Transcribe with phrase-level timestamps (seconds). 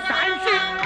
[0.00, 0.77] 三十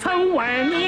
[0.00, 0.87] 曾为你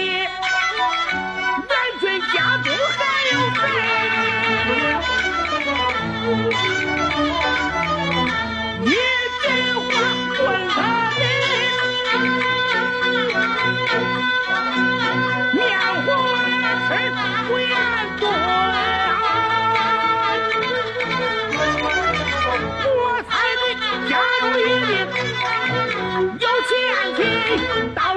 [27.95, 28.10] 打